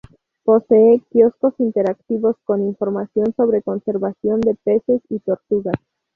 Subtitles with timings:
[0.43, 5.75] Posee quioscos interactivos con información sobre conservación de peces y tortugas.